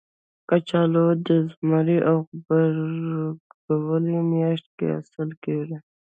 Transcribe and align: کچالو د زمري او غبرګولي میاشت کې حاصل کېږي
کچالو 0.49 1.05
د 1.25 1.27
زمري 1.51 1.97
او 2.09 2.17
غبرګولي 2.29 4.17
میاشت 4.31 4.67
کې 4.77 4.85
حاصل 4.95 5.29
کېږي 5.43 5.77